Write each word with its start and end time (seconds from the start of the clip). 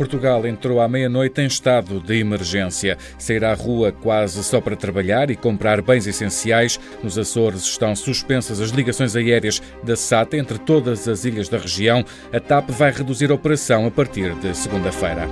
Portugal 0.00 0.46
entrou 0.46 0.80
à 0.80 0.88
meia-noite 0.88 1.42
em 1.42 1.46
estado 1.46 2.00
de 2.00 2.18
emergência. 2.18 2.96
Sair 3.18 3.44
à 3.44 3.52
rua 3.52 3.92
quase 3.92 4.42
só 4.42 4.58
para 4.58 4.74
trabalhar 4.74 5.30
e 5.30 5.36
comprar 5.36 5.82
bens 5.82 6.06
essenciais. 6.06 6.80
Nos 7.02 7.18
Açores 7.18 7.64
estão 7.64 7.94
suspensas 7.94 8.62
as 8.62 8.70
ligações 8.70 9.14
aéreas 9.14 9.60
da 9.82 9.94
SATA 9.94 10.38
entre 10.38 10.58
todas 10.58 11.06
as 11.06 11.26
ilhas 11.26 11.50
da 11.50 11.58
região. 11.58 12.02
A 12.32 12.40
TAP 12.40 12.70
vai 12.70 12.90
reduzir 12.90 13.30
a 13.30 13.34
operação 13.34 13.84
a 13.84 13.90
partir 13.90 14.34
de 14.36 14.56
segunda-feira. 14.56 15.28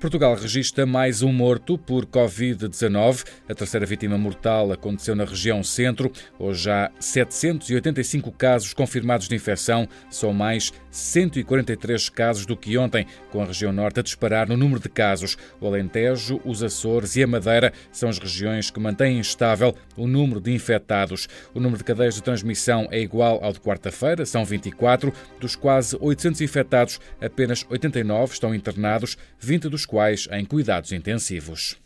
Portugal 0.00 0.36
registra 0.36 0.86
mais 0.86 1.22
um 1.22 1.32
morto 1.32 1.76
por 1.76 2.06
Covid-19. 2.06 3.26
A 3.48 3.54
terceira 3.54 3.84
vítima 3.84 4.16
mortal 4.16 4.70
aconteceu 4.70 5.16
na 5.16 5.24
região 5.24 5.60
centro. 5.64 6.12
Hoje 6.38 6.70
há 6.70 6.88
785 7.00 8.30
casos 8.30 8.72
confirmados 8.72 9.28
de 9.28 9.34
infecção. 9.34 9.88
São 10.08 10.32
mais 10.32 10.72
143 10.88 12.08
casos 12.10 12.46
do 12.46 12.56
que 12.56 12.78
ontem, 12.78 13.06
com 13.32 13.42
a 13.42 13.44
região 13.44 13.72
norte 13.72 13.98
a 13.98 14.02
disparar 14.02 14.48
no 14.48 14.56
número 14.56 14.80
de 14.80 14.88
casos. 14.88 15.36
O 15.60 15.66
Alentejo, 15.66 16.40
os 16.44 16.62
Açores 16.62 17.16
e 17.16 17.24
a 17.24 17.26
Madeira 17.26 17.72
são 17.90 18.08
as 18.08 18.18
regiões 18.18 18.70
que 18.70 18.78
mantêm 18.78 19.18
estável 19.18 19.74
o 19.96 20.06
número 20.06 20.40
de 20.40 20.52
infectados. 20.52 21.28
O 21.52 21.58
número 21.58 21.78
de 21.78 21.84
cadeias 21.84 22.14
de 22.14 22.22
transmissão 22.22 22.86
é 22.92 23.00
igual 23.00 23.42
ao 23.42 23.52
de 23.52 23.60
quarta-feira, 23.60 24.24
são 24.24 24.44
24. 24.44 25.12
Dos 25.40 25.56
quase 25.56 25.96
800 26.00 26.40
infectados, 26.40 27.00
apenas 27.20 27.66
89 27.68 28.32
estão 28.32 28.54
internados, 28.54 29.18
20 29.40 29.68
dos 29.68 29.87
quais 29.88 30.28
em 30.30 30.44
cuidados 30.44 30.92
intensivos. 30.92 31.76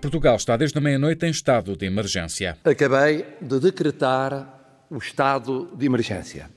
Portugal 0.00 0.36
está 0.36 0.56
desde 0.56 0.78
a 0.78 0.80
meia-noite 0.80 1.26
em 1.26 1.30
estado 1.30 1.76
de 1.76 1.84
emergência. 1.84 2.56
Acabei 2.64 3.26
de 3.42 3.60
decretar 3.60 4.86
o 4.88 4.96
estado 4.96 5.70
de 5.76 5.84
emergência. 5.84 6.48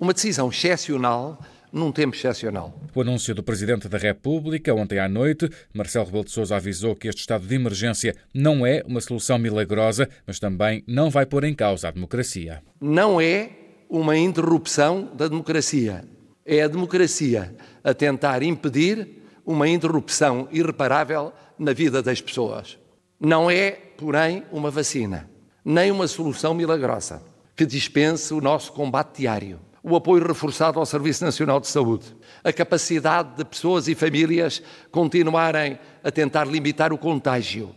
Uma 0.00 0.12
decisão 0.12 0.48
excepcional 0.50 1.38
num 1.72 1.90
tempo 1.90 2.14
excepcional. 2.14 2.72
O 2.94 3.00
anúncio 3.00 3.34
do 3.34 3.42
Presidente 3.42 3.88
da 3.88 3.98
República 3.98 4.72
ontem 4.74 4.98
à 4.98 5.08
noite, 5.08 5.48
Marcelo 5.72 6.06
Rebelo 6.06 6.24
de 6.24 6.30
Sousa 6.30 6.56
avisou 6.56 6.94
que 6.94 7.08
este 7.08 7.20
estado 7.20 7.46
de 7.46 7.54
emergência 7.54 8.14
não 8.32 8.66
é 8.66 8.82
uma 8.86 9.00
solução 9.00 9.38
milagrosa, 9.38 10.08
mas 10.26 10.38
também 10.38 10.84
não 10.86 11.10
vai 11.10 11.26
pôr 11.26 11.44
em 11.44 11.54
causa 11.54 11.88
a 11.88 11.90
democracia. 11.90 12.62
Não 12.80 13.20
é 13.20 13.63
uma 13.96 14.18
interrupção 14.18 15.08
da 15.14 15.28
democracia. 15.28 16.04
É 16.44 16.62
a 16.62 16.66
democracia 16.66 17.54
a 17.84 17.94
tentar 17.94 18.42
impedir 18.42 19.22
uma 19.46 19.68
interrupção 19.68 20.48
irreparável 20.50 21.32
na 21.56 21.72
vida 21.72 22.02
das 22.02 22.20
pessoas. 22.20 22.76
Não 23.20 23.48
é, 23.48 23.70
porém, 23.70 24.42
uma 24.50 24.68
vacina, 24.68 25.30
nem 25.64 25.92
uma 25.92 26.08
solução 26.08 26.52
milagrosa 26.54 27.22
que 27.54 27.64
dispense 27.64 28.34
o 28.34 28.40
nosso 28.40 28.72
combate 28.72 29.18
diário 29.18 29.60
o 29.86 29.94
apoio 29.94 30.26
reforçado 30.26 30.80
ao 30.80 30.86
Serviço 30.86 31.22
Nacional 31.22 31.60
de 31.60 31.68
Saúde, 31.68 32.06
a 32.42 32.50
capacidade 32.50 33.36
de 33.36 33.44
pessoas 33.44 33.86
e 33.86 33.94
famílias 33.94 34.62
continuarem 34.90 35.78
a 36.02 36.10
tentar 36.10 36.46
limitar 36.46 36.90
o 36.90 36.96
contágio, 36.96 37.68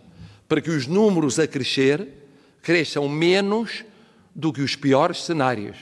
para 0.47 0.61
que 0.61 0.69
os 0.69 0.87
números 0.87 1.37
a 1.37 1.45
crescer 1.45 2.07
cresçam 2.61 3.09
menos 3.09 3.83
do 4.33 4.53
que 4.53 4.61
os 4.61 4.73
piores 4.73 5.25
cenários 5.25 5.75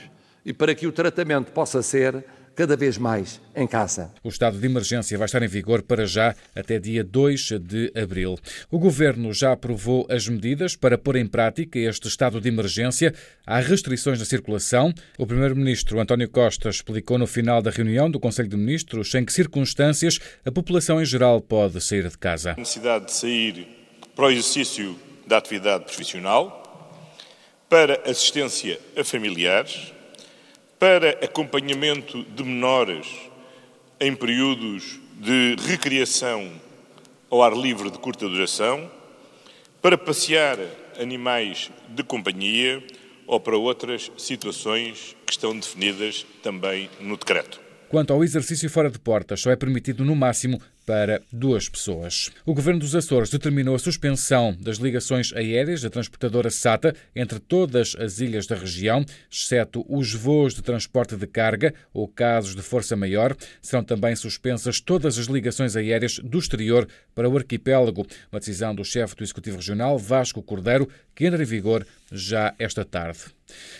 e 0.46 0.52
para 0.52 0.74
que 0.76 0.86
o 0.86 0.92
tratamento 0.92 1.50
possa 1.50 1.82
ser 1.82 2.24
cada 2.54 2.74
vez 2.74 2.96
mais 2.96 3.38
em 3.54 3.66
casa. 3.66 4.10
O 4.24 4.30
estado 4.30 4.58
de 4.58 4.64
emergência 4.64 5.18
vai 5.18 5.26
estar 5.26 5.42
em 5.42 5.48
vigor 5.48 5.82
para 5.82 6.06
já 6.06 6.34
até 6.54 6.78
dia 6.78 7.04
2 7.04 7.50
de 7.60 7.92
abril. 7.94 8.38
O 8.70 8.78
governo 8.78 9.30
já 9.34 9.52
aprovou 9.52 10.06
as 10.08 10.26
medidas 10.26 10.74
para 10.74 10.96
pôr 10.96 11.16
em 11.16 11.26
prática 11.26 11.78
este 11.78 12.08
estado 12.08 12.40
de 12.40 12.48
emergência. 12.48 13.12
Há 13.46 13.58
restrições 13.58 14.18
na 14.18 14.24
circulação. 14.24 14.94
O 15.18 15.26
primeiro-ministro 15.26 16.00
António 16.00 16.30
Costa 16.30 16.70
explicou 16.70 17.18
no 17.18 17.26
final 17.26 17.60
da 17.60 17.70
reunião 17.70 18.10
do 18.10 18.18
Conselho 18.18 18.48
de 18.48 18.56
Ministros 18.56 19.14
em 19.14 19.24
que 19.24 19.34
circunstâncias 19.34 20.18
a 20.42 20.50
população 20.50 20.98
em 20.98 21.04
geral 21.04 21.42
pode 21.42 21.78
sair 21.82 22.08
de 22.08 22.16
casa. 22.16 22.52
A 22.52 22.56
necessidade 22.56 23.06
de 23.06 23.12
sair 23.12 23.68
para 24.14 24.26
o 24.26 24.30
exercício 24.30 24.98
da 25.26 25.36
atividade 25.36 25.84
profissional, 25.84 26.62
para 27.68 28.00
assistência 28.08 28.78
a 28.96 29.04
familiares, 29.04 29.92
para 30.78 31.10
acompanhamento 31.24 32.22
de 32.24 32.42
menores 32.42 33.06
em 33.98 34.14
períodos 34.14 35.00
de 35.14 35.56
recriação 35.66 36.50
ao 37.30 37.42
ar 37.42 37.54
livre 37.54 37.90
de 37.90 37.98
curta 37.98 38.28
duração, 38.28 38.90
para 39.80 39.96
passear 39.96 40.58
animais 41.00 41.70
de 41.88 42.02
companhia 42.02 42.82
ou 43.26 43.40
para 43.40 43.56
outras 43.56 44.10
situações 44.16 45.16
que 45.26 45.32
estão 45.32 45.58
definidas 45.58 46.26
também 46.42 46.88
no 47.00 47.16
decreto. 47.16 47.60
Quanto 47.88 48.12
ao 48.12 48.22
exercício 48.22 48.68
fora 48.68 48.90
de 48.90 48.98
portas, 48.98 49.40
só 49.40 49.50
é 49.50 49.56
permitido 49.56 50.04
no 50.04 50.14
máximo 50.14 50.60
para 50.86 51.20
duas 51.32 51.68
pessoas. 51.68 52.30
O 52.46 52.54
governo 52.54 52.80
dos 52.80 52.94
Açores 52.94 53.28
determinou 53.28 53.74
a 53.74 53.78
suspensão 53.78 54.56
das 54.58 54.78
ligações 54.78 55.32
aéreas 55.34 55.82
da 55.82 55.90
transportadora 55.90 56.48
SATA 56.48 56.94
entre 57.14 57.40
todas 57.40 57.96
as 57.98 58.20
ilhas 58.20 58.46
da 58.46 58.54
região, 58.54 59.04
exceto 59.30 59.84
os 59.88 60.14
voos 60.14 60.54
de 60.54 60.62
transporte 60.62 61.16
de 61.16 61.26
carga 61.26 61.74
ou 61.92 62.06
casos 62.06 62.54
de 62.54 62.62
força 62.62 62.94
maior. 62.94 63.36
Serão 63.60 63.82
também 63.82 64.14
suspensas 64.14 64.80
todas 64.80 65.18
as 65.18 65.26
ligações 65.26 65.74
aéreas 65.74 66.20
do 66.20 66.38
exterior 66.38 66.88
para 67.14 67.28
o 67.28 67.36
arquipélago. 67.36 68.06
Uma 68.30 68.38
decisão 68.38 68.72
do 68.72 68.84
chefe 68.84 69.16
do 69.16 69.24
Executivo 69.24 69.56
Regional, 69.56 69.98
Vasco 69.98 70.40
Cordeiro, 70.40 70.88
que 71.14 71.26
entra 71.26 71.42
em 71.42 71.46
vigor 71.46 71.84
já 72.12 72.54
esta 72.58 72.84
tarde. 72.84 73.20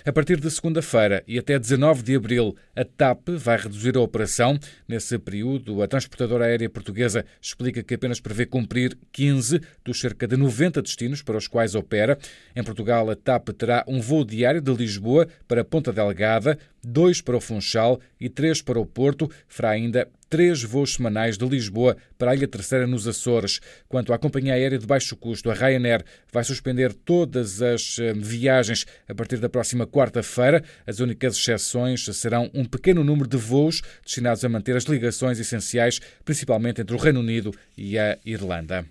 A 0.05 0.13
partir 0.13 0.39
de 0.41 0.51
segunda-feira 0.51 1.25
e 1.27 1.39
até 1.39 1.59
19 1.59 2.03
de 2.03 2.15
abril, 2.15 2.55
a 2.75 2.85
TAP 2.85 3.31
vai 3.31 3.57
reduzir 3.57 3.97
a 3.97 4.01
operação. 4.01 4.59
Nesse 4.87 5.19
período, 5.19 5.83
a 5.83 5.89
transportadora 5.89 6.45
aérea 6.45 6.71
portuguesa 6.71 7.25
explica 7.41 7.83
que 7.83 7.95
apenas 7.95 8.21
prevê 8.21 8.47
cumprir 8.47 8.97
15 9.13 9.61
dos 9.85 10.01
cerca 10.01 10.27
de 10.27 10.37
90 10.37 10.83
destinos 10.83 11.23
para 11.23 11.37
os 11.37 11.49
quais 11.49 11.75
opera. 11.75 12.19
Em 12.55 12.63
Portugal, 12.63 13.11
a 13.11 13.17
TAP 13.17 13.49
terá 13.51 13.85
um 13.89 14.01
voo 14.01 14.25
diário 14.25 14.61
de 14.61 14.73
Lisboa 14.73 15.27
para 15.49 15.65
Ponta 15.65 15.93
Delgada, 15.93 16.59
dois 16.87 17.21
para 17.21 17.37
o 17.37 17.41
Funchal 17.41 18.01
e 18.21 18.29
três 18.29 18.63
para 18.63 18.79
o 18.79 18.87
Porto. 18.87 19.29
Fará 19.49 19.71
ainda 19.71 20.09
três 20.31 20.63
voos 20.63 20.95
semanais 20.95 21.37
de 21.37 21.47
Lisboa 21.47 21.97
para 22.17 22.31
a 22.31 22.35
Ilha 22.35 22.47
Terceira 22.47 22.87
nos 22.87 23.07
Açores. 23.07 23.61
Quanto 23.89 24.13
à 24.13 24.19
companhia 24.19 24.55
aérea 24.55 24.79
de 24.79 24.87
baixo 24.87 25.17
custo, 25.17 25.51
a 25.51 25.55
Ryanair 25.55 26.05
vai 26.33 26.45
suspender 26.45 26.93
todas 26.93 27.61
as 27.61 27.99
eh, 27.99 28.13
viagens 28.13 28.87
a 29.09 29.15
partir 29.15 29.39
da 29.39 29.49
próxima 29.49 29.87
quarta-feira. 29.87 30.63
As 30.87 31.01
únicas 31.01 31.37
exceções 31.37 32.05
serão 32.17 32.51
um 32.55 32.65
pequeno 32.65 33.03
número 33.03 33.29
de 33.29 33.37
voos 33.37 33.83
destinados 34.05 34.45
a 34.45 34.49
manter 34.49 34.77
as 34.77 34.85
ligações 34.85 35.39
essenciais, 35.39 36.01
principalmente 36.25 36.81
entre 36.81 36.95
o 36.95 36.99
Reino 36.99 37.21
Unido 37.21 37.53
e 37.77 37.99
a 37.99 38.19
Irlanda. 38.25 38.87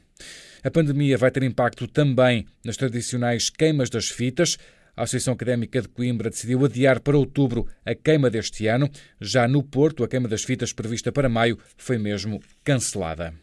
A 0.65 0.71
pandemia 0.71 1.15
vai 1.15 1.29
ter 1.29 1.43
impacto 1.43 1.87
também 1.87 2.47
nas 2.63 2.75
tradicionais 2.75 3.51
queimas 3.51 3.87
das 3.87 4.09
fitas. 4.09 4.57
A 4.95 5.03
Associação 5.03 5.33
Académica 5.33 5.81
de 5.81 5.89
Coimbra 5.89 6.29
decidiu 6.29 6.63
adiar 6.63 6.99
para 6.99 7.17
outubro 7.17 7.67
a 7.85 7.93
queima 7.93 8.29
deste 8.29 8.67
ano. 8.67 8.89
Já 9.19 9.47
no 9.47 9.61
Porto, 9.61 10.03
a 10.03 10.07
queima 10.07 10.27
das 10.27 10.43
fitas 10.43 10.71
prevista 10.71 11.11
para 11.11 11.27
maio 11.27 11.57
foi 11.77 11.97
mesmo 11.97 12.39
cancelada. 12.63 13.33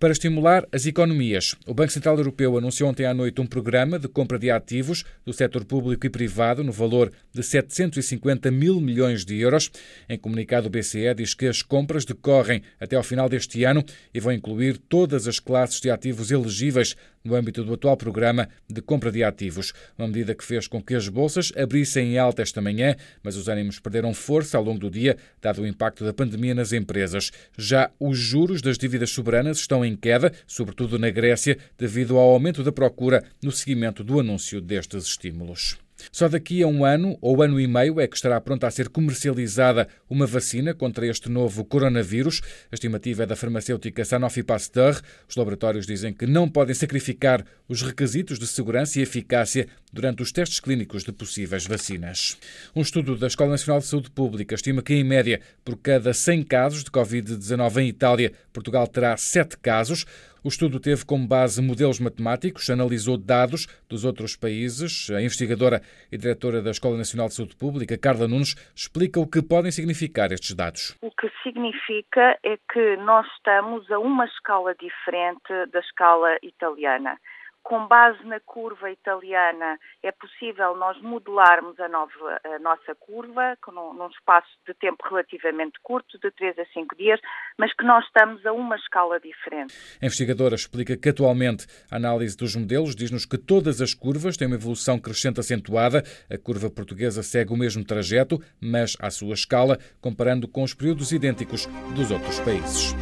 Para 0.00 0.12
estimular 0.12 0.66
as 0.72 0.86
economias, 0.86 1.54
o 1.66 1.74
Banco 1.74 1.92
Central 1.92 2.16
Europeu 2.16 2.56
anunciou 2.56 2.88
ontem 2.88 3.04
à 3.04 3.12
noite 3.12 3.38
um 3.38 3.46
programa 3.46 3.98
de 3.98 4.08
compra 4.08 4.38
de 4.38 4.50
ativos 4.50 5.04
do 5.26 5.32
setor 5.34 5.62
público 5.62 6.06
e 6.06 6.08
privado 6.08 6.64
no 6.64 6.72
valor 6.72 7.12
de 7.34 7.42
750 7.42 8.50
mil 8.50 8.80
milhões 8.80 9.26
de 9.26 9.38
euros. 9.38 9.70
Em 10.08 10.18
comunicado, 10.18 10.68
o 10.68 10.70
BCE 10.70 11.12
diz 11.14 11.34
que 11.34 11.46
as 11.46 11.60
compras 11.60 12.06
decorrem 12.06 12.62
até 12.80 12.96
ao 12.96 13.02
final 13.02 13.28
deste 13.28 13.62
ano 13.64 13.84
e 14.14 14.18
vão 14.18 14.32
incluir 14.32 14.78
todas 14.78 15.28
as 15.28 15.38
classes 15.38 15.82
de 15.82 15.90
ativos 15.90 16.30
elegíveis 16.30 16.96
no 17.24 17.34
âmbito 17.34 17.64
do 17.64 17.74
atual 17.74 17.96
programa 17.96 18.48
de 18.68 18.80
compra 18.80 19.10
de 19.10 19.22
ativos. 19.22 19.72
Uma 19.98 20.08
medida 20.08 20.34
que 20.34 20.44
fez 20.44 20.66
com 20.66 20.82
que 20.82 20.94
as 20.94 21.08
bolsas 21.08 21.52
abrissem 21.56 22.14
em 22.14 22.18
alta 22.18 22.42
esta 22.42 22.60
manhã, 22.60 22.96
mas 23.22 23.36
os 23.36 23.48
ânimos 23.48 23.78
perderam 23.78 24.14
força 24.14 24.56
ao 24.56 24.64
longo 24.64 24.78
do 24.78 24.90
dia, 24.90 25.16
dado 25.40 25.62
o 25.62 25.66
impacto 25.66 26.04
da 26.04 26.12
pandemia 26.12 26.54
nas 26.54 26.72
empresas. 26.72 27.30
Já 27.56 27.90
os 27.98 28.18
juros 28.18 28.62
das 28.62 28.78
dívidas 28.78 29.10
soberanas 29.10 29.58
estão 29.58 29.84
em 29.84 29.96
queda, 29.96 30.32
sobretudo 30.46 30.98
na 30.98 31.10
Grécia, 31.10 31.58
devido 31.78 32.16
ao 32.16 32.30
aumento 32.30 32.62
da 32.62 32.72
procura 32.72 33.24
no 33.42 33.52
seguimento 33.52 34.02
do 34.02 34.20
anúncio 34.20 34.60
destes 34.60 35.04
estímulos. 35.04 35.78
Só 36.12 36.28
daqui 36.28 36.62
a 36.62 36.66
um 36.66 36.84
ano 36.84 37.18
ou 37.20 37.42
ano 37.42 37.60
e 37.60 37.66
meio 37.66 38.00
é 38.00 38.06
que 38.06 38.16
estará 38.16 38.40
pronta 38.40 38.66
a 38.66 38.70
ser 38.70 38.88
comercializada 38.88 39.88
uma 40.08 40.26
vacina 40.26 40.74
contra 40.74 41.06
este 41.06 41.28
novo 41.28 41.64
coronavírus. 41.64 42.40
A 42.70 42.74
estimativa 42.74 43.22
é 43.22 43.26
da 43.26 43.36
farmacêutica 43.36 44.04
Sanofi 44.04 44.42
Pasteur. 44.42 45.00
Os 45.28 45.36
laboratórios 45.36 45.86
dizem 45.86 46.12
que 46.12 46.26
não 46.26 46.48
podem 46.48 46.74
sacrificar 46.74 47.44
os 47.68 47.82
requisitos 47.82 48.38
de 48.38 48.46
segurança 48.46 48.98
e 48.98 49.02
eficácia 49.02 49.68
durante 49.92 50.22
os 50.22 50.32
testes 50.32 50.60
clínicos 50.60 51.04
de 51.04 51.12
possíveis 51.12 51.66
vacinas. 51.66 52.36
Um 52.74 52.82
estudo 52.82 53.16
da 53.16 53.26
Escola 53.26 53.50
Nacional 53.50 53.80
de 53.80 53.86
Saúde 53.86 54.10
Pública 54.10 54.54
estima 54.54 54.82
que, 54.82 54.94
em 54.94 55.04
média, 55.04 55.40
por 55.64 55.76
cada 55.76 56.12
100 56.12 56.42
casos 56.44 56.84
de 56.84 56.90
Covid-19 56.90 57.78
em 57.78 57.88
Itália, 57.88 58.32
Portugal 58.52 58.86
terá 58.86 59.16
7 59.16 59.56
casos. 59.58 60.06
O 60.42 60.48
estudo 60.48 60.80
teve 60.80 61.04
como 61.04 61.28
base 61.28 61.60
modelos 61.60 62.00
matemáticos, 62.00 62.70
analisou 62.70 63.18
dados 63.18 63.66
dos 63.86 64.06
outros 64.06 64.36
países. 64.36 65.10
A 65.10 65.20
investigadora 65.20 65.82
e 66.10 66.16
diretora 66.16 66.62
da 66.62 66.70
Escola 66.70 66.96
Nacional 66.96 67.28
de 67.28 67.34
Saúde 67.34 67.54
Pública, 67.56 67.98
Carla 67.98 68.26
Nunes, 68.26 68.54
explica 68.74 69.20
o 69.20 69.26
que 69.26 69.42
podem 69.42 69.70
significar 69.70 70.32
estes 70.32 70.54
dados. 70.54 70.96
O 71.02 71.10
que 71.10 71.30
significa 71.42 72.38
é 72.42 72.56
que 72.72 72.96
nós 73.04 73.26
estamos 73.36 73.90
a 73.90 73.98
uma 73.98 74.24
escala 74.24 74.74
diferente 74.74 75.52
da 75.70 75.80
escala 75.80 76.38
italiana 76.42 77.18
com 77.62 77.86
base 77.86 78.22
na 78.24 78.40
curva 78.40 78.90
italiana, 78.90 79.78
é 80.02 80.10
possível 80.12 80.76
nós 80.76 81.00
modelarmos 81.00 81.78
a, 81.78 81.88
nova, 81.88 82.40
a 82.44 82.58
nossa 82.58 82.94
curva 82.94 83.56
num, 83.68 83.94
num, 83.94 84.08
espaço 84.08 84.48
de 84.66 84.74
tempo 84.74 85.02
relativamente 85.08 85.78
curto, 85.82 86.18
de 86.18 86.30
3 86.30 86.58
a 86.58 86.64
5 86.66 86.96
dias, 86.96 87.20
mas 87.58 87.72
que 87.74 87.84
nós 87.84 88.04
estamos 88.06 88.44
a 88.44 88.52
uma 88.52 88.76
escala 88.76 89.20
diferente. 89.20 89.74
A 90.02 90.06
investigadora 90.06 90.54
explica 90.54 90.96
que 90.96 91.08
atualmente 91.08 91.66
a 91.90 91.96
análise 91.96 92.36
dos 92.36 92.56
modelos 92.56 92.96
diz-nos 92.96 93.24
que 93.24 93.38
todas 93.38 93.80
as 93.80 93.94
curvas 93.94 94.36
têm 94.36 94.48
uma 94.48 94.56
evolução 94.56 94.98
crescente 94.98 95.40
acentuada. 95.40 96.02
A 96.30 96.38
curva 96.38 96.70
portuguesa 96.70 97.22
segue 97.22 97.52
o 97.52 97.56
mesmo 97.56 97.84
trajeto, 97.84 98.38
mas 98.60 98.96
à 99.00 99.10
sua 99.10 99.34
escala, 99.34 99.78
comparando 100.00 100.48
com 100.48 100.62
os 100.62 100.74
períodos 100.74 101.12
idênticos 101.12 101.66
dos 101.94 102.10
outros 102.10 102.40
países. 102.40 102.94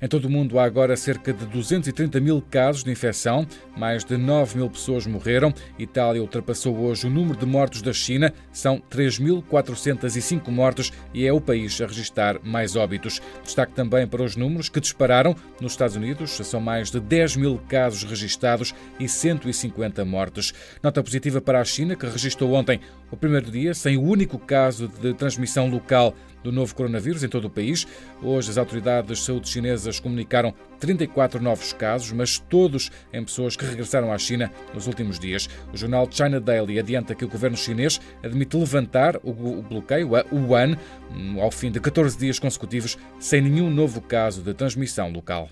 Em 0.00 0.06
todo 0.06 0.26
o 0.26 0.30
mundo 0.30 0.60
há 0.60 0.64
agora 0.64 0.96
cerca 0.96 1.32
de 1.32 1.44
230 1.46 2.20
mil 2.20 2.40
casos 2.40 2.84
de 2.84 2.90
infecção, 2.92 3.44
mais 3.76 4.04
de 4.04 4.16
9 4.16 4.58
mil 4.58 4.70
pessoas 4.70 5.08
morreram. 5.08 5.52
Itália 5.76 6.22
ultrapassou 6.22 6.78
hoje 6.78 7.08
o 7.08 7.10
número 7.10 7.36
de 7.36 7.44
mortos 7.44 7.82
da 7.82 7.92
China, 7.92 8.32
são 8.52 8.80
3.405 8.88 10.50
mortos 10.50 10.92
e 11.12 11.26
é 11.26 11.32
o 11.32 11.40
país 11.40 11.80
a 11.80 11.86
registrar 11.86 12.38
mais 12.44 12.76
óbitos. 12.76 13.20
Destaque 13.42 13.72
também 13.72 14.06
para 14.06 14.22
os 14.22 14.36
números 14.36 14.68
que 14.68 14.78
dispararam 14.78 15.34
nos 15.60 15.72
Estados 15.72 15.96
Unidos, 15.96 16.30
são 16.30 16.60
mais 16.60 16.92
de 16.92 17.00
10 17.00 17.34
mil 17.34 17.60
casos 17.68 18.04
registados 18.04 18.72
e 19.00 19.08
150 19.08 20.04
mortes. 20.04 20.54
Nota 20.80 21.02
positiva 21.02 21.40
para 21.40 21.60
a 21.60 21.64
China, 21.64 21.96
que 21.96 22.06
registrou 22.06 22.52
ontem 22.52 22.78
o 23.10 23.16
primeiro 23.16 23.50
dia 23.50 23.74
sem 23.74 23.96
o 23.96 24.02
único 24.02 24.38
caso 24.38 24.86
de 24.86 25.12
transmissão 25.14 25.68
local 25.68 26.14
do 26.42 26.52
novo 26.52 26.74
coronavírus 26.74 27.22
em 27.22 27.28
todo 27.28 27.46
o 27.46 27.50
país. 27.50 27.86
Hoje, 28.22 28.50
as 28.50 28.58
autoridades 28.58 29.18
de 29.18 29.24
saúde 29.24 29.48
chinesas 29.48 30.00
comunicaram 30.00 30.54
34 30.78 31.42
novos 31.42 31.72
casos, 31.72 32.12
mas 32.12 32.38
todos 32.38 32.90
em 33.12 33.24
pessoas 33.24 33.56
que 33.56 33.64
regressaram 33.64 34.12
à 34.12 34.18
China 34.18 34.50
nos 34.72 34.86
últimos 34.86 35.18
dias. 35.18 35.48
O 35.72 35.76
jornal 35.76 36.08
China 36.10 36.40
Daily 36.40 36.78
adianta 36.78 37.14
que 37.14 37.24
o 37.24 37.28
governo 37.28 37.56
chinês 37.56 38.00
admite 38.22 38.56
levantar 38.56 39.16
o 39.22 39.62
bloqueio 39.62 40.16
a 40.16 40.24
Wuhan 40.32 40.76
hum, 41.10 41.40
ao 41.40 41.50
fim 41.50 41.70
de 41.70 41.80
14 41.80 42.18
dias 42.18 42.38
consecutivos 42.38 42.96
sem 43.18 43.40
nenhum 43.40 43.70
novo 43.70 44.00
caso 44.00 44.42
de 44.42 44.54
transmissão 44.54 45.10
local. 45.10 45.48